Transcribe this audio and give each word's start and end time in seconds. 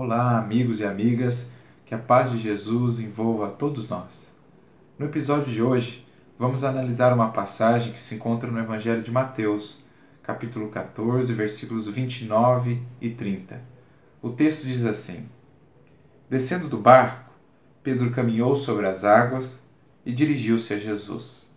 Olá, 0.00 0.38
amigos 0.38 0.78
e 0.78 0.84
amigas, 0.84 1.54
que 1.84 1.92
a 1.92 1.98
paz 1.98 2.30
de 2.30 2.38
Jesus 2.38 3.00
envolva 3.00 3.48
a 3.48 3.50
todos 3.50 3.88
nós. 3.88 4.32
No 4.96 5.06
episódio 5.06 5.52
de 5.52 5.60
hoje, 5.60 6.06
vamos 6.38 6.62
analisar 6.62 7.12
uma 7.12 7.32
passagem 7.32 7.92
que 7.92 7.98
se 7.98 8.14
encontra 8.14 8.48
no 8.48 8.60
Evangelho 8.60 9.02
de 9.02 9.10
Mateus, 9.10 9.84
capítulo 10.22 10.68
14, 10.68 11.32
versículos 11.32 11.88
29 11.88 12.80
e 13.00 13.10
30. 13.10 13.60
O 14.22 14.30
texto 14.30 14.68
diz 14.68 14.84
assim: 14.84 15.28
Descendo 16.30 16.68
do 16.68 16.78
barco, 16.78 17.32
Pedro 17.82 18.12
caminhou 18.12 18.54
sobre 18.54 18.86
as 18.86 19.02
águas 19.02 19.66
e 20.06 20.12
dirigiu-se 20.12 20.72
a 20.74 20.78
Jesus. 20.78 21.52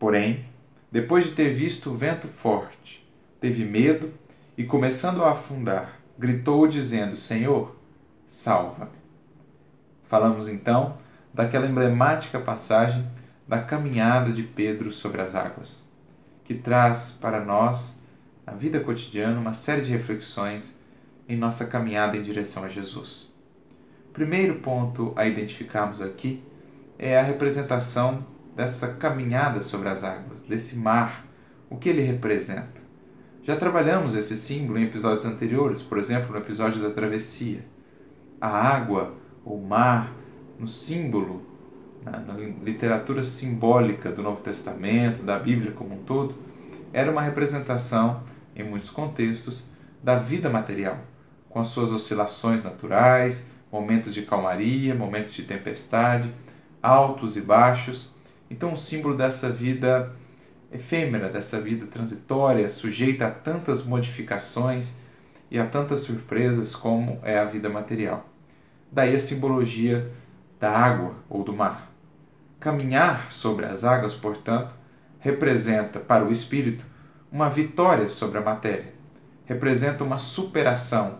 Porém, 0.00 0.46
depois 0.90 1.26
de 1.26 1.30
ter 1.30 1.50
visto 1.50 1.90
o 1.90 1.96
vento 1.96 2.26
forte, 2.26 3.08
teve 3.40 3.64
medo 3.64 4.12
e, 4.58 4.64
começando 4.64 5.22
a 5.22 5.30
afundar, 5.30 6.05
gritou 6.18 6.66
dizendo: 6.66 7.16
Senhor, 7.16 7.76
salva-me. 8.26 8.90
Falamos 10.04 10.48
então 10.48 10.98
daquela 11.32 11.66
emblemática 11.66 12.38
passagem 12.40 13.06
da 13.46 13.60
caminhada 13.60 14.32
de 14.32 14.42
Pedro 14.42 14.90
sobre 14.90 15.20
as 15.20 15.34
águas, 15.34 15.88
que 16.44 16.54
traz 16.54 17.12
para 17.12 17.44
nós, 17.44 18.02
na 18.44 18.52
vida 18.52 18.80
cotidiana, 18.80 19.38
uma 19.38 19.52
série 19.52 19.82
de 19.82 19.90
reflexões 19.90 20.78
em 21.28 21.36
nossa 21.36 21.66
caminhada 21.66 22.16
em 22.16 22.22
direção 22.22 22.64
a 22.64 22.68
Jesus. 22.68 23.34
O 24.08 24.12
primeiro 24.12 24.56
ponto 24.60 25.12
a 25.16 25.26
identificarmos 25.26 26.00
aqui 26.00 26.42
é 26.98 27.18
a 27.18 27.22
representação 27.22 28.24
dessa 28.54 28.94
caminhada 28.94 29.62
sobre 29.62 29.88
as 29.88 30.02
águas, 30.02 30.44
desse 30.44 30.78
mar, 30.78 31.26
o 31.68 31.76
que 31.76 31.88
ele 31.88 32.00
representa. 32.00 32.85
Já 33.46 33.54
trabalhamos 33.54 34.16
esse 34.16 34.36
símbolo 34.36 34.76
em 34.76 34.82
episódios 34.82 35.24
anteriores, 35.24 35.80
por 35.80 35.98
exemplo, 35.98 36.32
no 36.32 36.38
episódio 36.38 36.82
da 36.82 36.90
travessia. 36.90 37.64
A 38.40 38.48
água, 38.48 39.14
o 39.44 39.56
mar, 39.56 40.12
no 40.58 40.66
símbolo, 40.66 41.46
na, 42.04 42.18
na 42.18 42.34
literatura 42.34 43.22
simbólica 43.22 44.10
do 44.10 44.20
Novo 44.20 44.40
Testamento, 44.40 45.22
da 45.22 45.38
Bíblia 45.38 45.70
como 45.70 45.94
um 45.94 45.98
todo, 45.98 46.34
era 46.92 47.08
uma 47.08 47.22
representação, 47.22 48.24
em 48.56 48.64
muitos 48.64 48.90
contextos, 48.90 49.70
da 50.02 50.16
vida 50.16 50.50
material, 50.50 50.98
com 51.48 51.60
as 51.60 51.68
suas 51.68 51.92
oscilações 51.92 52.64
naturais, 52.64 53.48
momentos 53.70 54.12
de 54.12 54.22
calmaria, 54.22 54.92
momentos 54.92 55.36
de 55.36 55.44
tempestade, 55.44 56.34
altos 56.82 57.36
e 57.36 57.42
baixos. 57.42 58.12
Então, 58.50 58.72
o 58.72 58.76
símbolo 58.76 59.16
dessa 59.16 59.48
vida 59.48 60.12
efêmera 60.70 61.28
dessa 61.28 61.60
vida 61.60 61.86
transitória, 61.86 62.68
sujeita 62.68 63.26
a 63.26 63.30
tantas 63.30 63.84
modificações 63.84 64.96
e 65.50 65.58
a 65.58 65.66
tantas 65.66 66.00
surpresas 66.00 66.74
como 66.74 67.18
é 67.22 67.38
a 67.38 67.44
vida 67.44 67.68
material. 67.68 68.26
Daí 68.90 69.14
a 69.14 69.18
simbologia 69.18 70.10
da 70.58 70.70
água 70.70 71.14
ou 71.28 71.44
do 71.44 71.52
mar. 71.52 71.90
Caminhar 72.58 73.30
sobre 73.30 73.66
as 73.66 73.84
águas, 73.84 74.14
portanto, 74.14 74.74
representa 75.18 76.00
para 76.00 76.24
o 76.24 76.32
espírito 76.32 76.84
uma 77.30 77.48
vitória 77.48 78.08
sobre 78.08 78.38
a 78.38 78.42
matéria, 78.42 78.94
representa 79.44 80.02
uma 80.02 80.18
superação 80.18 81.18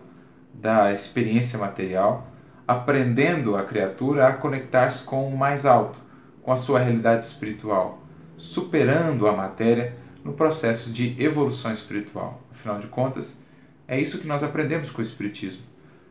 da 0.53 0.91
experiência 0.91 1.59
material, 1.59 2.27
aprendendo 2.67 3.55
a 3.55 3.63
criatura 3.63 4.27
a 4.27 4.33
conectar-se 4.33 5.03
com 5.03 5.27
o 5.27 5.37
mais 5.37 5.65
alto, 5.65 5.99
com 6.41 6.51
a 6.51 6.57
sua 6.57 6.79
realidade 6.79 7.23
espiritual 7.23 8.06
superando 8.37 9.27
a 9.27 9.35
matéria 9.35 9.97
no 10.23 10.33
processo 10.33 10.91
de 10.91 11.15
evolução 11.21 11.71
espiritual. 11.71 12.41
Afinal 12.51 12.79
de 12.79 12.87
contas, 12.87 13.41
é 13.87 13.99
isso 13.99 14.19
que 14.19 14.27
nós 14.27 14.43
aprendemos 14.43 14.91
com 14.91 14.99
o 14.99 15.03
Espiritismo. 15.03 15.63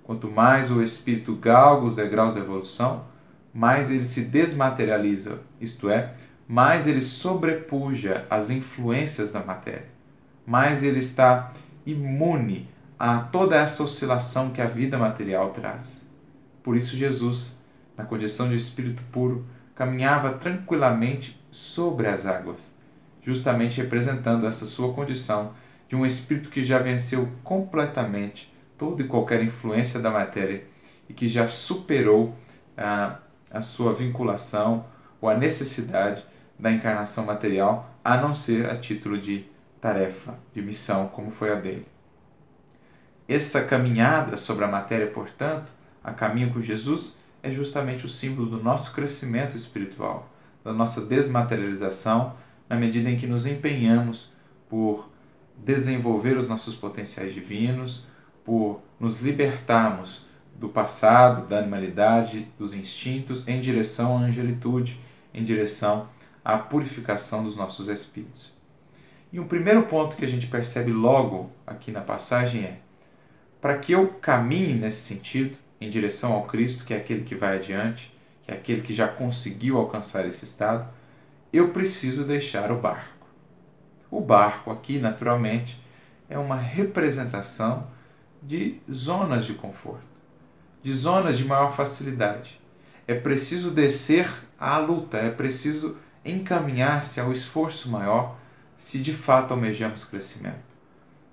Quanto 0.03 0.31
mais 0.31 0.71
o 0.71 0.83
espírito 0.83 1.35
galga 1.35 1.85
os 1.85 1.97
degraus 1.97 2.35
da 2.35 2.41
evolução, 2.41 3.07
mais 3.53 3.91
ele 3.91 4.05
se 4.05 4.27
desmaterializa, 4.27 5.41
isto 5.61 5.91
é, 5.91 6.15
mais 6.47 6.87
ele 6.87 7.03
sobrepuja 7.03 8.25
as 8.31 8.51
influências 8.51 9.33
da 9.33 9.43
matéria, 9.43 9.89
mais 10.47 10.85
ele 10.85 11.01
está 11.01 11.53
imune 11.85 12.69
a 12.97 13.19
toda 13.19 13.57
essa 13.57 13.83
oscilação 13.83 14.51
que 14.51 14.61
a 14.61 14.67
vida 14.67 14.97
material 14.97 15.51
traz. 15.51 16.07
Por 16.63 16.77
isso, 16.77 16.97
Jesus, 16.97 17.65
na 17.97 18.05
condição 18.05 18.49
de 18.49 18.55
espírito 18.55 19.03
puro, 19.11 19.45
caminhava 19.75 20.35
tranquilamente 20.35 21.41
sobre 21.57 22.07
as 22.07 22.27
águas, 22.27 22.77
justamente 23.23 23.81
representando 23.81 24.47
essa 24.47 24.67
sua 24.67 24.93
condição 24.93 25.55
de 25.89 25.97
um 25.97 26.05
espírito 26.05 26.51
que 26.51 26.63
já 26.63 26.77
venceu 26.77 27.33
completamente 27.43 28.55
toda 28.77 29.03
e 29.03 29.07
qualquer 29.07 29.43
influência 29.43 29.99
da 29.99 30.11
matéria 30.11 30.65
e 31.09 31.15
que 31.15 31.27
já 31.27 31.49
superou 31.49 32.37
a, 32.77 33.21
a 33.51 33.63
sua 33.63 33.95
vinculação 33.95 34.85
ou 35.19 35.31
a 35.31 35.35
necessidade 35.35 36.23
da 36.59 36.71
encarnação 36.71 37.25
material, 37.25 37.91
a 38.05 38.19
não 38.19 38.35
ser 38.35 38.69
a 38.69 38.77
título 38.77 39.17
de 39.17 39.47
tarefa, 39.81 40.39
de 40.53 40.61
missão, 40.61 41.09
como 41.09 41.31
foi 41.31 41.51
a 41.51 41.55
dele. 41.55 41.87
Essa 43.27 43.65
caminhada 43.65 44.37
sobre 44.37 44.67
a 44.67 44.69
matéria, 44.69 45.07
portanto, 45.07 45.73
a 46.05 46.13
caminho 46.13 46.53
com 46.53 46.61
Jesus, 46.61 47.17
é 47.43 47.51
justamente 47.51 48.05
o 48.05 48.11
símbolo 48.11 48.47
do 48.47 48.63
nosso 48.63 48.93
crescimento 48.93 49.57
espiritual, 49.57 50.31
da 50.67 50.73
nossa 50.73 51.01
desmaterialização, 51.01 52.35
na 52.69 52.75
medida 52.75 53.09
em 53.09 53.17
que 53.17 53.29
nos 53.29 53.47
empenhamos 53.47 54.33
por 54.69 55.09
desenvolver 55.57 56.37
os 56.37 56.49
nossos 56.49 56.75
potenciais 56.75 57.33
divinos, 57.33 58.05
por 58.45 58.83
nos 58.99 59.23
libertarmos 59.23 60.27
do 60.57 60.69
passado, 60.69 61.47
da 61.47 61.61
animalidade, 61.61 62.49
dos 62.59 62.75
instintos, 62.75 63.47
em 63.47 63.61
direção 63.61 64.19
à 64.19 64.23
angelitude, 64.23 65.01
em 65.33 65.45
direção 65.45 66.09
à 66.45 66.59
purificação 66.59 67.45
dos 67.45 67.57
nossos 67.57 67.87
espíritos. 67.87 68.53
E 69.33 69.39
um 69.39 69.47
primeiro 69.47 69.85
ponto 69.85 70.17
que 70.17 70.25
a 70.25 70.29
gente 70.29 70.49
percebe 70.49 70.91
logo 70.91 71.49
aqui 71.65 71.93
na 71.93 72.01
passagem 72.01 72.65
é: 72.65 72.79
para 73.61 73.79
que 73.79 73.93
eu 73.93 74.09
caminhe 74.21 74.75
nesse 74.75 75.03
sentido, 75.03 75.57
em 75.81 75.89
direção 75.89 76.33
ao 76.33 76.43
Cristo, 76.43 76.85
que 76.85 76.93
é 76.93 76.97
aquele 76.97 77.23
que 77.23 77.37
vai 77.37 77.57
adiante, 77.57 78.16
que 78.47 78.53
é 78.53 78.55
aquele 78.55 78.81
que 78.81 78.95
já 78.95 79.09
conseguiu 79.09 79.77
alcançar 79.77 80.25
esse 80.25 80.45
estado, 80.45 80.89
eu 81.53 81.71
preciso 81.71 82.25
deixar 82.25 82.71
o 82.71 82.79
barco. 82.79 83.27
O 84.09 84.21
barco 84.21 84.71
aqui, 84.71 84.99
naturalmente, 85.01 85.83
é 86.29 86.39
uma 86.39 86.57
representação 86.57 87.89
de 88.41 88.81
zonas 88.91 89.45
de 89.45 89.55
conforto, 89.55 90.07
de 90.81 90.93
zonas 90.95 91.37
de 91.37 91.45
maior 91.45 91.73
facilidade. 91.73 92.61
É 93.07 93.15
preciso 93.15 93.73
descer 93.73 94.29
à 94.59 94.79
luta, 94.79 95.19
é 95.19 95.31
preciso 95.31 95.97
encaminhar-se 96.25 97.21
ao 97.21 97.33
esforço 97.33 97.91
maior 97.91 98.37
se 98.77 98.99
de 98.99 99.13
fato 99.13 99.53
almejamos 99.53 100.05
crescimento. 100.05 100.77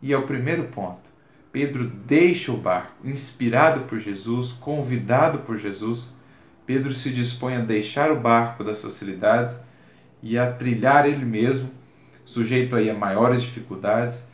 E 0.02 0.12
é 0.12 0.18
o 0.18 0.25
primeiro 0.25 0.66
ponto. 0.66 1.12
Pedro 1.52 1.85
deixa 1.88 2.52
o 2.52 2.57
barco, 2.57 3.07
inspirado 3.07 3.81
por 3.81 4.00
Jesus, 4.00 4.52
convidado 4.52 5.40
por 5.40 5.58
Jesus. 5.58 6.16
Pedro 6.65 6.93
se 6.93 7.11
dispõe 7.11 7.55
a 7.55 7.59
deixar 7.59 8.11
o 8.11 8.19
barco 8.19 8.63
das 8.63 8.81
facilidades 8.81 9.59
e 10.21 10.37
a 10.37 10.51
trilhar 10.51 11.05
ele 11.05 11.25
mesmo, 11.25 11.69
sujeito 12.23 12.75
aí 12.75 12.89
a 12.89 12.93
maiores 12.93 13.41
dificuldades, 13.41 14.29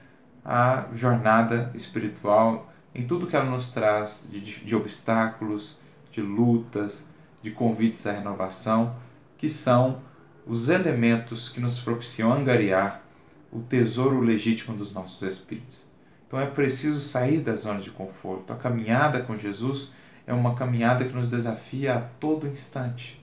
a 0.45 0.85
jornada 0.93 1.71
espiritual 1.73 2.71
em 2.93 3.05
tudo 3.05 3.27
que 3.27 3.35
ela 3.35 3.49
nos 3.49 3.69
traz 3.69 4.27
de, 4.31 4.39
de 4.39 4.75
obstáculos, 4.75 5.79
de 6.11 6.21
lutas, 6.21 7.07
de 7.41 7.51
convites 7.51 8.05
à 8.05 8.11
renovação, 8.11 8.95
que 9.37 9.47
são 9.47 10.01
os 10.45 10.69
elementos 10.69 11.49
que 11.49 11.59
nos 11.59 11.79
propiciam 11.79 12.33
angariar 12.33 13.03
o 13.51 13.59
tesouro 13.59 14.19
legítimo 14.19 14.75
dos 14.75 14.91
nossos 14.91 15.21
espíritos. 15.21 15.85
Então 16.27 16.39
é 16.39 16.45
preciso 16.45 16.99
sair 16.99 17.39
da 17.39 17.55
zona 17.55 17.79
de 17.79 17.89
conforto. 17.89 18.53
A 18.53 18.55
caminhada 18.55 19.21
com 19.21 19.37
Jesus 19.37 19.91
é 20.29 20.33
uma 20.33 20.53
caminhada 20.53 21.03
que 21.03 21.11
nos 21.11 21.31
desafia 21.31 21.95
a 21.95 22.01
todo 22.01 22.47
instante. 22.47 23.19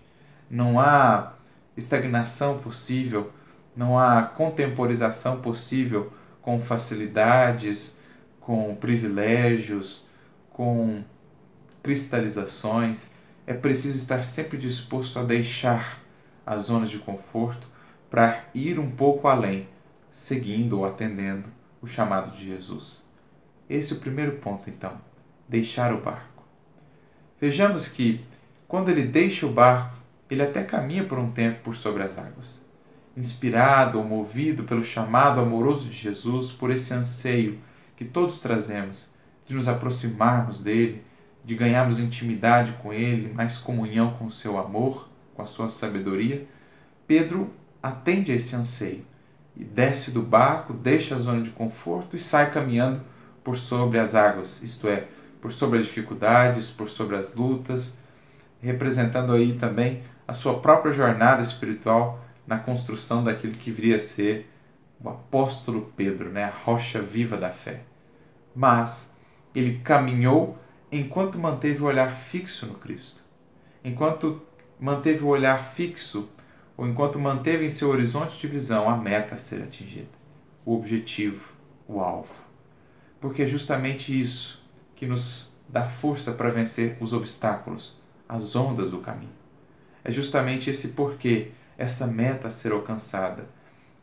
Não 0.50 0.80
há 0.80 1.34
estagnação 1.76 2.58
possível, 2.58 3.30
não 3.76 3.96
há 3.96 4.24
contemporização 4.24 5.40
possível 5.40 6.12
com 6.42 6.60
facilidades, 6.60 8.00
com 8.40 8.74
privilégios, 8.74 10.04
com 10.50 11.04
cristalizações. 11.80 13.12
É 13.46 13.54
preciso 13.54 13.96
estar 13.96 14.24
sempre 14.24 14.58
disposto 14.58 15.20
a 15.20 15.22
deixar 15.22 16.00
a 16.44 16.56
zona 16.56 16.86
de 16.86 16.98
conforto 16.98 17.68
para 18.10 18.46
ir 18.52 18.80
um 18.80 18.90
pouco 18.90 19.28
além, 19.28 19.68
seguindo 20.10 20.80
ou 20.80 20.84
atendendo 20.84 21.48
o 21.80 21.86
chamado 21.86 22.36
de 22.36 22.46
Jesus. 22.46 23.04
Esse 23.70 23.92
é 23.92 23.96
o 23.96 24.00
primeiro 24.00 24.38
ponto, 24.38 24.68
então, 24.68 25.00
deixar 25.48 25.92
o 25.92 26.00
barco. 26.00 26.35
Vejamos 27.40 27.86
que, 27.86 28.24
quando 28.66 28.88
ele 28.88 29.02
deixa 29.02 29.46
o 29.46 29.52
barco, 29.52 29.96
ele 30.30 30.42
até 30.42 30.64
caminha 30.64 31.04
por 31.04 31.18
um 31.18 31.30
tempo 31.30 31.60
por 31.64 31.76
sobre 31.76 32.02
as 32.02 32.18
águas. 32.18 32.64
Inspirado 33.16 33.98
ou 33.98 34.04
movido 34.04 34.64
pelo 34.64 34.82
chamado 34.82 35.40
amoroso 35.40 35.88
de 35.88 35.96
Jesus, 35.96 36.50
por 36.50 36.70
esse 36.70 36.94
anseio 36.94 37.58
que 37.96 38.04
todos 38.04 38.40
trazemos 38.40 39.06
de 39.46 39.54
nos 39.54 39.68
aproximarmos 39.68 40.60
dele, 40.60 41.02
de 41.44 41.54
ganharmos 41.54 42.00
intimidade 42.00 42.72
com 42.82 42.92
Ele, 42.92 43.32
mais 43.32 43.56
comunhão 43.56 44.14
com 44.14 44.26
o 44.26 44.30
seu 44.30 44.58
amor, 44.58 45.08
com 45.34 45.42
a 45.42 45.46
sua 45.46 45.70
sabedoria, 45.70 46.46
Pedro 47.06 47.52
atende 47.82 48.32
a 48.32 48.34
esse 48.34 48.56
anseio 48.56 49.04
e 49.56 49.62
desce 49.62 50.10
do 50.10 50.22
barco, 50.22 50.72
deixa 50.72 51.14
a 51.14 51.18
zona 51.18 51.42
de 51.42 51.50
conforto 51.50 52.16
e 52.16 52.18
sai 52.18 52.50
caminhando 52.50 53.00
por 53.44 53.56
sobre 53.56 53.98
as 53.98 54.14
águas, 54.14 54.60
isto 54.62 54.88
é, 54.88 55.06
por 55.46 55.52
sobre 55.52 55.78
as 55.78 55.84
dificuldades, 55.84 56.68
por 56.70 56.88
sobre 56.88 57.14
as 57.14 57.32
lutas, 57.32 57.96
representando 58.60 59.32
aí 59.32 59.52
também 59.52 60.02
a 60.26 60.34
sua 60.34 60.58
própria 60.58 60.92
jornada 60.92 61.40
espiritual 61.40 62.20
na 62.44 62.58
construção 62.58 63.22
daquilo 63.22 63.52
que 63.52 63.70
viria 63.70 63.94
a 63.94 64.00
ser 64.00 64.50
o 65.00 65.08
apóstolo 65.08 65.92
Pedro, 65.96 66.30
né, 66.30 66.42
a 66.42 66.50
rocha 66.50 67.00
viva 67.00 67.36
da 67.36 67.50
fé. 67.50 67.82
Mas 68.56 69.16
ele 69.54 69.78
caminhou 69.78 70.58
enquanto 70.90 71.38
manteve 71.38 71.80
o 71.80 71.86
olhar 71.86 72.16
fixo 72.16 72.66
no 72.66 72.74
Cristo. 72.74 73.22
Enquanto 73.84 74.42
manteve 74.80 75.22
o 75.22 75.28
olhar 75.28 75.62
fixo, 75.62 76.28
ou 76.76 76.88
enquanto 76.88 77.20
manteve 77.20 77.64
em 77.64 77.70
seu 77.70 77.90
horizonte 77.90 78.36
de 78.36 78.48
visão 78.48 78.90
a 78.90 78.96
meta 78.96 79.36
a 79.36 79.38
ser 79.38 79.62
atingida, 79.62 80.10
o 80.64 80.74
objetivo, 80.74 81.52
o 81.86 82.00
alvo. 82.00 82.34
Porque 83.20 83.42
é 83.42 83.46
justamente 83.46 84.20
isso 84.20 84.65
que 84.96 85.06
nos 85.06 85.54
dá 85.68 85.86
força 85.86 86.32
para 86.32 86.48
vencer 86.48 86.96
os 87.00 87.12
obstáculos, 87.12 88.00
as 88.28 88.56
ondas 88.56 88.90
do 88.90 88.98
caminho. 88.98 89.30
É 90.02 90.10
justamente 90.10 90.70
esse 90.70 90.88
porquê, 90.88 91.52
essa 91.76 92.06
meta 92.06 92.48
a 92.48 92.50
ser 92.50 92.72
alcançada, 92.72 93.44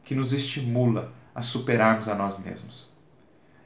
que 0.03 0.13
nos 0.15 0.31
estimula 0.31 1.11
a 1.33 1.41
superarmos 1.41 2.07
a 2.07 2.15
nós 2.15 2.37
mesmos. 2.37 2.91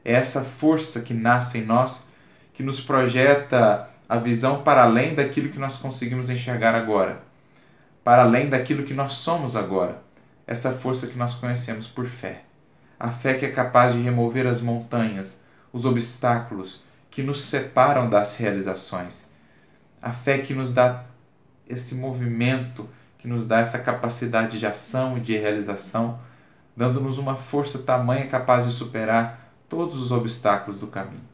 É 0.06 0.14
essa 0.14 0.44
força 0.44 1.02
que 1.02 1.14
nasce 1.14 1.58
em 1.58 1.66
nós 1.66 2.08
que 2.54 2.64
nos 2.64 2.80
projeta 2.80 3.90
a 4.08 4.18
visão 4.18 4.64
para 4.64 4.84
além 4.84 5.14
daquilo 5.14 5.50
que 5.50 5.60
nós 5.60 5.78
conseguimos 5.78 6.30
enxergar 6.30 6.74
agora, 6.74 7.22
para 8.04 8.24
além 8.24 8.50
daquilo 8.50 8.84
que 8.84 8.94
nós 8.94 9.14
somos 9.14 9.56
agora. 9.56 10.02
Essa 10.46 10.72
força 10.72 11.08
que 11.08 11.18
nós 11.18 11.34
conhecemos 11.34 11.88
por 11.88 12.06
fé. 12.06 12.44
A 12.98 13.12
fé 13.12 13.34
que 13.34 13.46
é 13.46 13.52
capaz 13.52 13.94
de 13.94 14.02
remover 14.02 14.48
as 14.48 14.62
montanhas, 14.62 15.44
os 15.74 15.86
obstáculos 15.86 16.86
que 17.10 17.24
nos 17.24 17.42
separam 17.42 18.10
das 18.10 18.36
realizações. 18.38 19.28
A 20.02 20.12
fé 20.12 20.40
que 20.40 20.54
nos 20.54 20.74
dá 20.74 21.06
esse 21.68 21.96
movimento, 21.96 22.90
que 23.18 23.28
nos 23.28 23.46
dá 23.46 23.60
essa 23.60 23.80
capacidade 23.80 24.60
de 24.60 24.66
ação 24.66 25.18
e 25.18 25.22
de 25.22 25.36
realização, 25.38 26.20
dando-nos 26.76 27.18
uma 27.18 27.36
força 27.36 27.80
tamanha 27.80 28.28
capaz 28.28 28.66
de 28.66 28.72
superar 28.72 29.52
todos 29.68 30.02
os 30.02 30.12
obstáculos 30.12 30.80
do 30.80 30.88
caminho. 30.88 31.28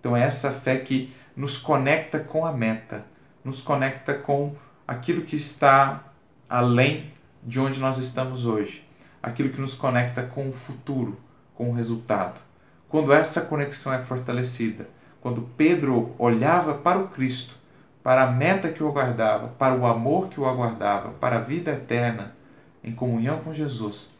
Então 0.00 0.16
é 0.16 0.22
essa 0.22 0.50
fé 0.50 0.78
que 0.78 1.12
nos 1.36 1.58
conecta 1.58 2.18
com 2.18 2.46
a 2.46 2.52
meta, 2.52 3.04
nos 3.44 3.60
conecta 3.60 4.14
com 4.14 4.54
aquilo 4.86 5.22
que 5.22 5.36
está 5.36 6.04
além 6.48 7.12
de 7.42 7.60
onde 7.60 7.78
nós 7.78 7.98
estamos 7.98 8.46
hoje, 8.46 8.88
aquilo 9.22 9.50
que 9.50 9.60
nos 9.60 9.74
conecta 9.74 10.22
com 10.22 10.48
o 10.48 10.52
futuro, 10.52 11.20
com 11.54 11.70
o 11.70 11.74
resultado. 11.74 12.40
Quando 12.88 13.12
essa 13.12 13.42
conexão 13.42 13.92
é 13.92 13.98
fortalecida, 13.98 14.88
quando 15.20 15.48
Pedro 15.56 16.14
olhava 16.18 16.74
para 16.74 16.98
o 16.98 17.08
Cristo, 17.08 17.56
para 18.02 18.22
a 18.22 18.30
meta 18.30 18.70
que 18.70 18.82
o 18.82 18.88
aguardava, 18.88 19.48
para 19.48 19.74
o 19.74 19.86
amor 19.86 20.28
que 20.28 20.40
o 20.40 20.46
aguardava, 20.46 21.10
para 21.10 21.36
a 21.36 21.40
vida 21.40 21.72
eterna, 21.72 22.34
em 22.82 22.94
comunhão 22.94 23.40
com 23.40 23.52
Jesus, 23.52 24.10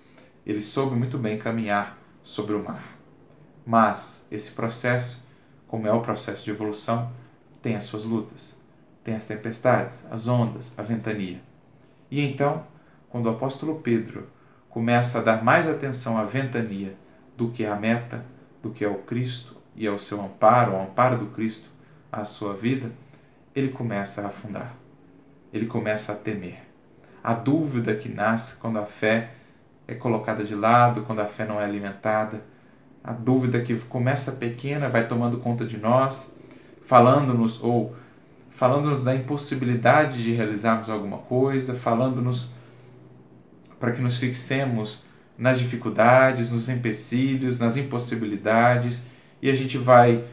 ele 0.44 0.60
soube 0.60 0.96
muito 0.96 1.16
bem 1.16 1.38
caminhar 1.38 1.98
sobre 2.22 2.54
o 2.54 2.62
mar. 2.62 2.98
Mas 3.64 4.26
esse 4.30 4.52
processo 4.52 5.28
como 5.68 5.86
é 5.86 5.92
o 5.92 6.00
processo 6.00 6.44
de 6.44 6.50
evolução, 6.50 7.12
tem 7.62 7.76
as 7.76 7.84
suas 7.84 8.04
lutas, 8.04 8.58
tem 9.04 9.14
as 9.14 9.26
tempestades, 9.26 10.10
as 10.10 10.26
ondas, 10.26 10.72
a 10.76 10.82
ventania. 10.82 11.40
E 12.10 12.24
então, 12.24 12.64
quando 13.10 13.26
o 13.26 13.30
apóstolo 13.30 13.80
Pedro 13.80 14.28
começa 14.70 15.18
a 15.18 15.22
dar 15.22 15.44
mais 15.44 15.68
atenção 15.68 16.16
à 16.16 16.24
ventania 16.24 16.96
do 17.36 17.50
que 17.50 17.66
à 17.66 17.76
meta, 17.76 18.24
do 18.62 18.70
que 18.70 18.84
ao 18.84 18.94
Cristo 18.94 19.57
e 19.78 19.86
ao 19.86 19.98
seu 19.98 20.20
amparo, 20.20 20.74
ao 20.74 20.82
amparo 20.82 21.16
do 21.16 21.26
Cristo 21.26 21.70
à 22.10 22.24
sua 22.24 22.52
vida, 22.54 22.90
ele 23.54 23.68
começa 23.68 24.22
a 24.22 24.26
afundar. 24.26 24.74
Ele 25.52 25.66
começa 25.66 26.12
a 26.12 26.16
temer. 26.16 26.58
A 27.22 27.32
dúvida 27.32 27.94
que 27.94 28.08
nasce 28.08 28.56
quando 28.56 28.78
a 28.78 28.86
fé 28.86 29.30
é 29.86 29.94
colocada 29.94 30.42
de 30.44 30.54
lado, 30.54 31.02
quando 31.02 31.20
a 31.20 31.26
fé 31.26 31.46
não 31.46 31.60
é 31.60 31.64
alimentada, 31.64 32.42
a 33.02 33.12
dúvida 33.12 33.60
que 33.60 33.74
começa 33.76 34.32
pequena 34.32 34.88
vai 34.88 35.06
tomando 35.06 35.38
conta 35.38 35.64
de 35.64 35.78
nós, 35.78 36.34
falando-nos 36.84 37.62
ou 37.62 37.94
falando-nos 38.50 39.04
da 39.04 39.14
impossibilidade 39.14 40.22
de 40.22 40.32
realizarmos 40.32 40.90
alguma 40.90 41.18
coisa, 41.18 41.72
falando-nos 41.74 42.52
para 43.78 43.92
que 43.92 44.02
nos 44.02 44.16
fixemos 44.16 45.04
nas 45.38 45.60
dificuldades, 45.60 46.50
nos 46.50 46.68
empecilhos, 46.68 47.60
nas 47.60 47.76
impossibilidades, 47.76 49.06
e 49.40 49.50
a 49.50 49.54
gente 49.54 49.78
vai 49.78 50.24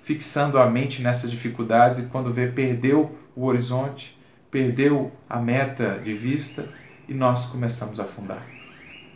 fixando 0.00 0.58
a 0.58 0.66
mente 0.66 1.02
nessas 1.02 1.30
dificuldades 1.30 2.00
e 2.00 2.02
quando 2.04 2.32
vê 2.32 2.46
perdeu 2.46 3.16
o 3.34 3.44
horizonte, 3.44 4.18
perdeu 4.50 5.12
a 5.28 5.40
meta 5.40 6.00
de 6.02 6.12
vista 6.12 6.68
e 7.08 7.14
nós 7.14 7.46
começamos 7.46 7.98
a 7.98 8.04
afundar. 8.04 8.44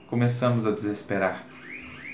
Começamos 0.08 0.66
a 0.66 0.70
desesperar 0.70 1.48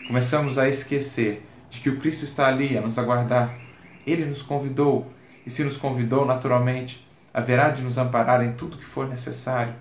começamos 0.06 0.58
a 0.58 0.68
esquecer 0.68 1.46
de 1.70 1.80
que 1.80 1.88
o 1.88 1.98
Cristo 1.98 2.24
está 2.24 2.46
ali 2.46 2.76
a 2.76 2.80
nos 2.80 2.98
aguardar. 2.98 3.58
Ele 4.06 4.24
nos 4.24 4.42
convidou, 4.42 5.10
e 5.46 5.50
se 5.50 5.64
nos 5.64 5.76
convidou, 5.76 6.24
naturalmente, 6.24 7.06
haverá 7.32 7.70
de 7.70 7.82
nos 7.82 7.98
amparar 7.98 8.42
em 8.44 8.52
tudo 8.52 8.76
que 8.76 8.84
for 8.84 9.08
necessário, 9.08 9.74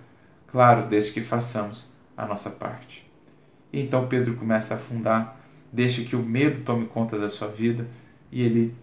claro, 0.48 0.88
desde 0.88 1.12
que 1.12 1.22
façamos 1.22 1.92
a 2.16 2.26
nossa 2.26 2.50
parte. 2.50 3.10
E 3.72 3.82
então 3.82 4.08
Pedro 4.08 4.36
começa 4.36 4.74
a 4.74 4.78
afundar, 4.78 5.38
deixa 5.74 6.04
que 6.04 6.16
o 6.16 6.22
medo 6.22 6.64
tome 6.64 6.86
conta 6.86 7.18
da 7.18 7.28
sua 7.28 7.48
vida 7.48 7.88
e 8.32 8.44
ele 8.44 8.76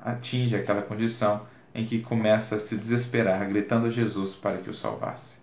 atinge 0.00 0.56
aquela 0.56 0.80
condição 0.80 1.46
em 1.74 1.84
que 1.84 2.00
começa 2.00 2.56
a 2.56 2.58
se 2.58 2.78
desesperar, 2.78 3.46
gritando 3.46 3.86
a 3.86 3.90
Jesus 3.90 4.34
para 4.34 4.56
que 4.58 4.70
o 4.70 4.74
salvasse. 4.74 5.40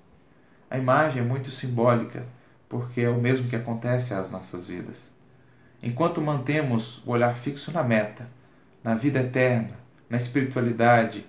A 0.67 0.79
imagem 0.79 1.21
é 1.21 1.25
muito 1.25 1.51
simbólica 1.51 2.25
porque 2.67 3.01
é 3.01 3.09
o 3.09 3.21
mesmo 3.21 3.47
que 3.47 3.55
acontece 3.55 4.15
às 4.15 4.31
nossas 4.31 4.67
vidas. 4.67 5.13
Enquanto 5.83 6.19
mantemos 6.19 7.03
o 7.05 7.11
olhar 7.11 7.35
fixo 7.35 7.71
na 7.71 7.83
meta, 7.83 8.27
na 8.83 8.95
vida 8.95 9.19
eterna, 9.19 9.77
na 10.09 10.17
espiritualidade, 10.17 11.23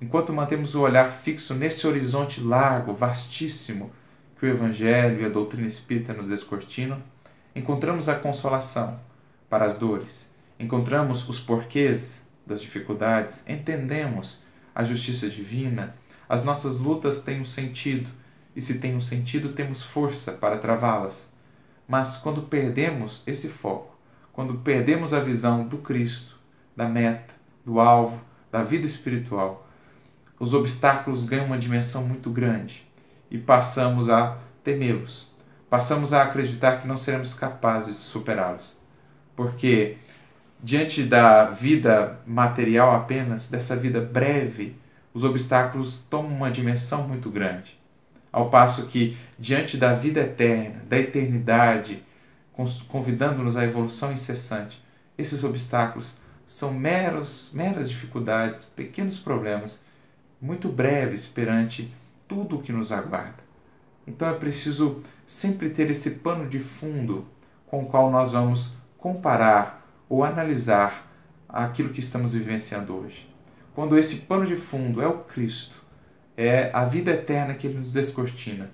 enquanto 0.00 0.32
mantemos 0.32 0.74
o 0.74 0.80
olhar 0.80 1.10
fixo 1.10 1.52
nesse 1.52 1.86
horizonte 1.86 2.40
largo, 2.40 2.94
vastíssimo, 2.94 3.92
que 4.38 4.46
o 4.46 4.48
Evangelho 4.48 5.20
e 5.20 5.26
a 5.26 5.28
doutrina 5.28 5.66
espírita 5.66 6.14
nos 6.14 6.28
descortinam, 6.28 7.02
encontramos 7.54 8.08
a 8.08 8.14
consolação 8.14 8.98
para 9.48 9.64
as 9.64 9.78
dores, 9.78 10.32
encontramos 10.58 11.28
os 11.28 11.40
porquês 11.40 12.28
das 12.46 12.60
dificuldades, 12.60 13.48
entendemos 13.48 14.42
a 14.74 14.84
justiça 14.84 15.28
divina, 15.28 15.94
as 16.28 16.44
nossas 16.44 16.78
lutas 16.78 17.22
têm 17.22 17.40
um 17.40 17.44
sentido 17.44 18.10
e 18.54 18.60
se 18.60 18.80
tem 18.80 18.96
um 18.96 19.00
sentido, 19.00 19.52
temos 19.52 19.82
força 19.82 20.32
para 20.32 20.58
travá-las. 20.58 21.32
Mas 21.86 22.16
quando 22.16 22.42
perdemos 22.42 23.22
esse 23.26 23.48
foco, 23.48 23.96
quando 24.32 24.54
perdemos 24.58 25.14
a 25.14 25.20
visão 25.20 25.66
do 25.66 25.78
Cristo, 25.78 26.38
da 26.76 26.88
meta, 26.88 27.34
do 27.64 27.80
alvo, 27.80 28.24
da 28.50 28.62
vida 28.62 28.86
espiritual, 28.86 29.66
os 30.38 30.54
obstáculos 30.54 31.22
ganham 31.22 31.46
uma 31.46 31.58
dimensão 31.58 32.04
muito 32.04 32.30
grande 32.30 32.86
e 33.30 33.38
passamos 33.38 34.08
a 34.08 34.38
temê-los. 34.62 35.27
Passamos 35.70 36.12
a 36.12 36.22
acreditar 36.22 36.80
que 36.80 36.88
não 36.88 36.96
seremos 36.96 37.34
capazes 37.34 37.96
de 37.96 38.00
superá-los. 38.00 38.76
Porque 39.36 39.98
diante 40.62 41.02
da 41.02 41.44
vida 41.44 42.18
material 42.26 42.94
apenas, 42.94 43.48
dessa 43.48 43.76
vida 43.76 44.00
breve, 44.00 44.76
os 45.12 45.24
obstáculos 45.24 45.98
tomam 45.98 46.32
uma 46.32 46.50
dimensão 46.50 47.06
muito 47.06 47.30
grande. 47.30 47.78
Ao 48.32 48.50
passo 48.50 48.86
que, 48.86 49.16
diante 49.38 49.76
da 49.76 49.94
vida 49.94 50.20
eterna, 50.20 50.82
da 50.88 50.98
eternidade, 50.98 52.02
convidando-nos 52.88 53.56
à 53.56 53.64
evolução 53.64 54.12
incessante, 54.12 54.82
esses 55.16 55.44
obstáculos 55.44 56.18
são 56.46 56.72
meros, 56.72 57.50
meras 57.52 57.90
dificuldades, 57.90 58.64
pequenos 58.64 59.18
problemas, 59.18 59.82
muito 60.40 60.68
breves 60.68 61.26
perante 61.26 61.92
tudo 62.26 62.56
o 62.56 62.62
que 62.62 62.72
nos 62.72 62.90
aguarda. 62.92 63.42
Então 64.06 64.28
é 64.28 64.34
preciso 64.34 65.02
sempre 65.28 65.68
ter 65.68 65.90
esse 65.90 66.12
pano 66.12 66.48
de 66.48 66.58
fundo 66.58 67.26
com 67.66 67.82
o 67.82 67.86
qual 67.86 68.10
nós 68.10 68.32
vamos 68.32 68.78
comparar 68.96 69.86
ou 70.08 70.24
analisar 70.24 71.06
aquilo 71.46 71.90
que 71.90 72.00
estamos 72.00 72.32
vivenciando 72.32 72.94
hoje. 72.96 73.28
Quando 73.74 73.98
esse 73.98 74.20
pano 74.20 74.46
de 74.46 74.56
fundo 74.56 75.02
é 75.02 75.06
o 75.06 75.18
Cristo, 75.18 75.84
é 76.34 76.70
a 76.72 76.86
vida 76.86 77.10
eterna 77.10 77.52
que 77.52 77.66
ele 77.66 77.78
nos 77.78 77.92
descortina. 77.92 78.70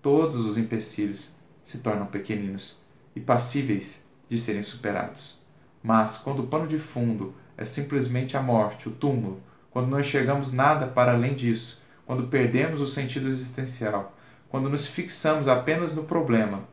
Todos 0.00 0.46
os 0.46 0.56
empecilhos 0.56 1.36
se 1.62 1.78
tornam 1.78 2.06
pequeninos 2.06 2.80
e 3.14 3.20
passíveis 3.20 4.08
de 4.26 4.38
serem 4.38 4.62
superados. 4.62 5.38
Mas 5.82 6.16
quando 6.16 6.40
o 6.40 6.46
pano 6.46 6.66
de 6.66 6.78
fundo 6.78 7.34
é 7.58 7.66
simplesmente 7.66 8.38
a 8.38 8.42
morte, 8.42 8.88
o 8.88 8.92
túmulo, 8.92 9.42
quando 9.70 9.88
não 9.88 10.00
enxergamos 10.00 10.50
nada 10.50 10.86
para 10.86 11.12
além 11.12 11.34
disso, 11.34 11.82
quando 12.06 12.28
perdemos 12.28 12.80
o 12.80 12.86
sentido 12.86 13.28
existencial, 13.28 14.16
quando 14.50 14.68
nos 14.68 14.86
fixamos 14.86 15.46
apenas 15.46 15.94
no 15.94 16.02
problema, 16.02 16.64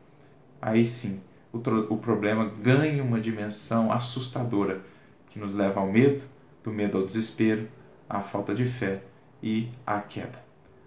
aí 0.60 0.84
sim 0.84 1.22
o, 1.52 1.58
o 1.94 1.96
problema 1.96 2.50
ganha 2.60 3.02
uma 3.02 3.20
dimensão 3.20 3.92
assustadora 3.92 4.82
que 5.30 5.38
nos 5.38 5.54
leva 5.54 5.80
ao 5.80 5.86
medo, 5.86 6.24
do 6.62 6.72
medo 6.72 6.98
ao 6.98 7.06
desespero, 7.06 7.68
à 8.08 8.20
falta 8.20 8.54
de 8.54 8.64
fé 8.64 9.02
e 9.42 9.68
à 9.86 10.00
queda. 10.00 10.42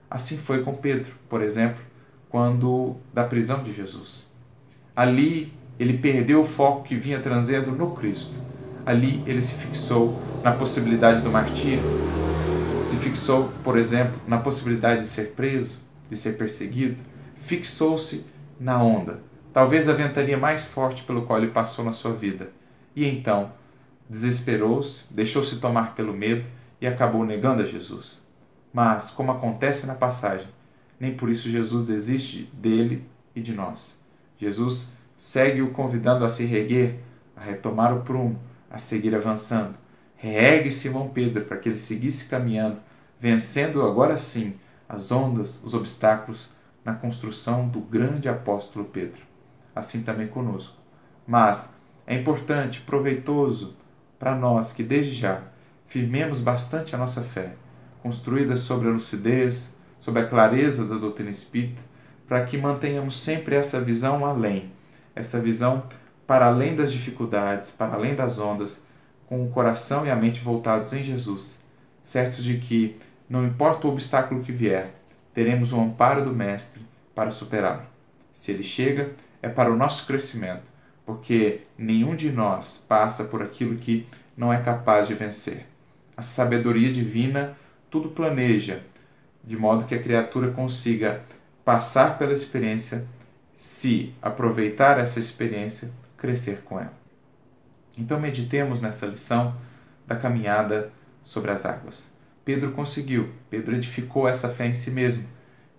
Assim 0.10 0.38
foi 0.38 0.64
com 0.64 0.76
Pedro, 0.76 1.14
por 1.30 1.42
exemplo, 1.42 1.82
quando 2.30 2.98
da 3.14 3.24
prisão 3.24 3.64
de 3.64 3.74
Jesus. 3.74 4.32
Ali 4.94 5.54
ele 5.80 5.98
perdeu 5.98 6.42
o 6.42 6.46
foco 6.46 6.84
que 6.84 6.96
vinha 6.96 7.20
trazendo 7.20 7.72
no 7.72 7.92
Cristo. 7.92 8.38
Ali 8.86 9.24
ele 9.26 9.42
se 9.42 9.56
fixou 9.56 10.20
na 10.44 10.52
possibilidade 10.52 11.22
do 11.22 11.32
martírio, 11.32 11.84
se 12.84 12.98
fixou, 12.98 13.50
por 13.64 13.78
exemplo, 13.78 14.20
na 14.28 14.40
possibilidade 14.40 15.02
de 15.02 15.08
ser 15.08 15.32
preso, 15.32 15.80
de 16.12 16.18
ser 16.18 16.34
perseguido, 16.34 17.02
fixou-se 17.36 18.26
na 18.60 18.84
onda, 18.84 19.22
talvez 19.54 19.88
a 19.88 19.94
ventania 19.94 20.38
mais 20.38 20.66
forte 20.66 21.04
pelo 21.04 21.22
qual 21.22 21.40
ele 21.40 21.52
passou 21.52 21.86
na 21.86 21.94
sua 21.94 22.12
vida. 22.12 22.52
E 22.94 23.08
então 23.08 23.54
desesperou-se, 24.10 25.06
deixou-se 25.10 25.62
tomar 25.62 25.96
pelo 25.96 26.12
medo 26.12 26.50
e 26.82 26.86
acabou 26.86 27.26
negando 27.26 27.64
a 27.64 27.66
Jesus. 27.66 28.28
Mas, 28.74 29.10
como 29.10 29.32
acontece 29.32 29.88
na 29.88 29.96
passagem, 29.96 30.48
nem 31.00 31.16
por 31.16 31.30
isso 31.30 31.50
Jesus 31.50 31.86
desiste 31.86 32.44
dele 32.54 33.08
e 33.34 33.40
de 33.40 33.54
nós. 33.54 33.98
Jesus 34.38 34.94
segue-o 35.18 35.72
convidando 35.72 36.26
a 36.26 36.30
se 36.30 36.44
reguer, 36.44 37.00
a 37.38 37.42
retomar 37.42 37.96
o 37.96 38.02
prumo, 38.02 38.38
a 38.70 38.78
seguir 38.78 39.16
avançando. 39.16 39.76
Regue 40.18 40.72
Simão 40.72 41.08
Pedro 41.08 41.46
para 41.46 41.58
que 41.58 41.70
ele 41.70 41.78
seguisse 41.78 42.26
caminhando, 42.26 42.82
vencendo 43.18 43.82
agora 43.82 44.18
sim 44.18 44.60
as 44.92 45.12
ondas, 45.12 45.64
os 45.64 45.74
obstáculos 45.74 46.52
na 46.84 46.94
construção 46.94 47.68
do 47.68 47.80
grande 47.80 48.28
apóstolo 48.28 48.84
Pedro. 48.86 49.22
Assim 49.74 50.04
também 50.04 50.28
conosco. 50.28 50.76
Mas 51.26 51.76
é 52.06 52.14
importante, 52.14 52.82
proveitoso 52.82 53.76
para 54.20 54.36
nós 54.36 54.74
que 54.74 54.84
desde 54.84 55.14
já 55.14 55.44
firmemos 55.86 56.42
bastante 56.42 56.94
a 56.94 56.98
nossa 56.98 57.22
fé, 57.22 57.54
construída 58.04 58.58
sobre 58.58 58.90
a 58.90 58.92
lucidez, 58.92 59.78
sobre 59.98 60.22
a 60.22 60.28
clareza 60.28 60.86
da 60.86 60.96
doutrina 60.96 61.30
espírita, 61.30 61.82
para 62.28 62.44
que 62.44 62.58
mantenhamos 62.58 63.16
sempre 63.16 63.56
essa 63.56 63.80
visão 63.80 64.26
além, 64.26 64.72
essa 65.16 65.40
visão 65.40 65.84
para 66.28 66.48
além 66.48 66.76
das 66.76 66.92
dificuldades, 66.92 67.72
para 67.72 67.94
além 67.94 68.16
das 68.16 68.40
ondas, 68.40 68.84
com 69.26 69.46
o 69.46 69.50
coração 69.50 70.06
e 70.06 70.10
a 70.10 70.16
mente 70.16 70.42
voltados 70.42 70.92
em 70.92 71.04
Jesus, 71.04 71.64
certos 72.04 72.44
de 72.44 72.58
que, 72.58 72.98
não 73.32 73.48
importa 73.48 73.88
o 73.88 73.92
obstáculo 73.92 74.44
que 74.44 74.52
vier, 74.52 74.94
teremos 75.34 75.72
o 75.72 75.80
amparo 75.80 76.26
do 76.26 76.36
Mestre 76.36 76.86
para 77.16 77.32
superá-lo. 77.32 77.84
Se 78.34 78.52
ele 78.52 78.62
chega, 78.62 79.12
é 79.42 79.48
para 79.48 79.72
o 79.72 79.78
nosso 79.78 80.06
crescimento, 80.06 80.70
porque 81.06 81.62
nenhum 81.78 82.14
de 82.14 82.30
nós 82.30 82.86
passa 82.90 83.24
por 83.24 83.42
aquilo 83.42 83.78
que 83.78 84.06
não 84.36 84.52
é 84.52 84.62
capaz 84.62 85.08
de 85.08 85.14
vencer. 85.14 85.66
A 86.18 86.22
sabedoria 86.22 86.92
divina 86.92 87.56
tudo 87.90 88.10
planeja, 88.10 88.84
de 89.42 89.56
modo 89.56 89.86
que 89.86 89.96
a 89.96 90.04
criatura 90.04 90.52
consiga 90.52 91.24
passar 91.64 92.18
pela 92.18 92.34
experiência, 92.34 93.08
se 93.56 94.14
aproveitar 94.22 95.00
essa 95.00 95.22
experiência, 95.22 95.90
crescer 96.18 96.64
com 96.64 96.78
ela. 96.78 97.00
Então 97.98 98.20
meditemos 98.20 98.82
nessa 98.82 99.06
lição 99.06 99.56
da 100.06 100.18
caminhada 100.18 100.92
sobre 101.24 101.52
as 101.52 101.66
águas. 101.66 102.12
Pedro 102.44 102.72
conseguiu, 102.72 103.30
Pedro 103.50 103.76
edificou 103.76 104.28
essa 104.28 104.50
fé 104.50 104.68
em 104.68 104.74
si 104.74 104.92
mesmo. 104.92 105.28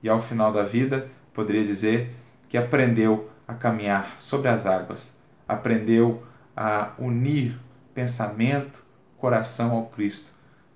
E 0.03 0.09
ao 0.09 0.21
final 0.21 0.53
da 0.53 0.63
vida 0.63 1.09
poderia 1.33 1.65
dizer 1.65 2.15
que 2.49 2.57
aprendeu 2.57 3.31
a 3.47 3.55
caminhar 3.55 4.15
sobre 4.19 4.49
as 4.49 4.67
águas, 4.67 5.17
aprendeu 5.47 6.23
a 6.57 6.93
unir 6.99 7.59
pensamento, 7.95 8.85
coração 9.17 9.73
ao 9.73 9.87
Cristo, 9.87 10.33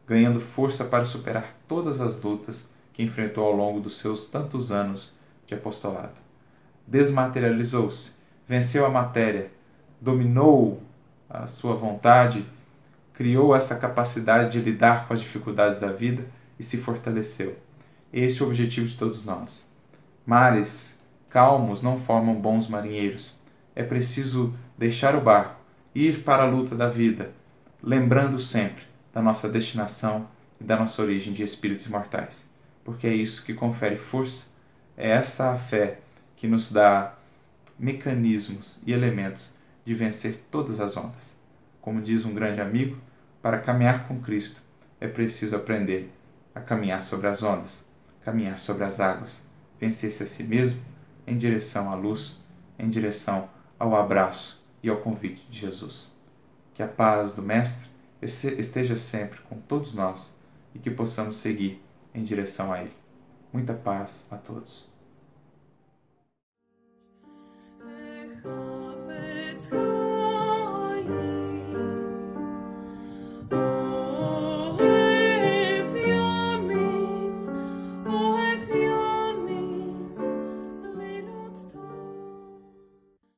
ganhando 0.07 0.41
força 0.41 0.85
para 0.85 1.05
superar 1.05 1.55
todas 1.67 2.01
as 2.01 2.21
lutas 2.21 2.71
que 2.93 3.03
enfrentou 3.03 3.45
ao 3.45 3.53
longo 3.53 3.81
dos 3.81 3.99
seus 3.99 4.27
tantos 4.29 4.73
anos 4.73 5.15
de 5.47 5.55
apostolado. 5.55 6.21
Desmaterializou-se, 6.87 8.15
venceu 8.49 8.87
a 8.87 8.91
matéria, 8.91 9.51
dominou 10.01 10.81
a 11.29 11.47
sua 11.47 11.75
vontade, 11.75 12.47
criou 13.17 13.57
essa 13.57 13.75
capacidade 13.77 14.53
de 14.53 14.61
lidar 14.61 15.09
com 15.09 15.15
as 15.15 15.21
dificuldades 15.21 15.81
da 15.81 15.91
vida 15.91 16.29
e 16.59 16.63
se 16.63 16.77
fortaleceu. 16.77 17.57
Esse 18.13 18.43
é 18.43 18.45
o 18.45 18.49
objetivo 18.49 18.87
de 18.87 18.95
todos 18.95 19.25
nós. 19.25 19.67
Mares 20.27 21.03
calmos 21.31 21.81
não 21.83 21.99
formam 21.99 22.35
bons 22.35 22.69
marinheiros. 22.69 23.39
É 23.75 23.83
preciso 23.83 24.55
deixar 24.77 25.17
o 25.17 25.23
barco, 25.23 25.59
ir 25.95 26.25
para 26.25 26.43
a 26.43 26.47
luta 26.47 26.77
da 26.77 26.91
vida, 26.91 27.33
lembrando 27.83 28.39
sempre 28.39 28.85
da 29.15 29.23
nossa 29.23 29.49
destinação 29.49 30.29
e 30.61 30.65
da 30.65 30.77
nossa 30.77 31.01
origem 31.01 31.33
de 31.33 31.43
espíritos 31.43 31.87
imortais, 31.87 32.47
porque 32.85 33.07
é 33.07 33.15
isso 33.15 33.47
que 33.47 33.55
confere 33.55 33.97
força, 33.97 34.49
é 34.95 35.11
essa 35.11 35.53
a 35.53 35.57
fé 35.57 36.01
que 36.37 36.47
nos 36.47 36.71
dá 36.71 37.15
mecanismos 37.79 38.81
e 38.87 38.93
elementos 38.93 39.55
de 39.87 39.95
vencer 39.95 40.37
todas 40.51 40.81
as 40.81 40.99
ondas. 40.99 41.46
Como 41.87 42.03
diz 42.03 42.25
um 42.25 42.35
grande 42.35 42.61
amigo, 42.61 43.01
para 43.41 43.61
caminhar 43.61 44.09
com 44.09 44.21
Cristo 44.21 44.61
é 45.01 45.07
preciso 45.07 45.55
aprender 45.55 46.13
a 46.53 46.61
caminhar 46.61 47.01
sobre 47.01 47.29
as 47.29 47.45
ondas, 47.45 47.87
caminhar 48.23 48.59
sobre 48.59 48.83
as 48.83 48.99
águas, 48.99 49.47
vencer-se 49.79 50.25
a 50.25 50.27
si 50.27 50.43
mesmo 50.43 50.83
em 51.29 51.39
direção 51.39 51.89
à 51.89 51.95
luz, 51.95 52.45
em 52.77 52.91
direção 52.91 53.49
ao 53.79 53.95
abraço 53.95 54.67
e 54.83 54.91
ao 54.91 54.97
convite 54.97 55.47
de 55.49 55.61
Jesus. 55.61 56.13
Que 56.75 56.83
a 56.83 56.89
paz 56.89 57.35
do 57.35 57.43
Mestre 57.43 57.89
esteja 58.21 58.99
sempre 58.99 59.41
com 59.43 59.61
todos 59.61 59.95
nós 59.95 60.37
e 60.75 60.81
que 60.81 60.91
possamos 60.91 61.37
seguir 61.37 61.81
em 62.13 62.25
direção 62.25 62.73
a 62.73 62.81
Ele. 62.81 62.97
Muita 63.53 63.75
paz 63.75 64.27
a 64.33 64.37
todos. 64.37 64.96